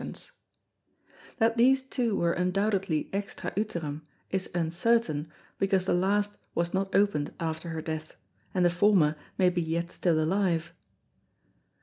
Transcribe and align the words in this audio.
_That 1.37 1.57
these 1.57 1.83
two 1.83 2.15
were 2.15 2.33
undoubtedly 2.33 3.07
extra 3.13 3.51
Uterum, 3.55 4.01
is 4.31 4.49
uncertain, 4.55 5.27
because 5.59 5.85
the 5.85 5.93
last 5.93 6.37
was 6.55 6.73
not 6.73 6.95
open'd 6.95 7.31
after 7.39 7.69
her 7.69 7.83
death, 7.83 8.15
and 8.51 8.65
the 8.65 8.71
former 8.71 9.15
may 9.37 9.51
be 9.51 9.61
yet 9.61 9.91
still 9.91 10.19
alive. 10.19 10.73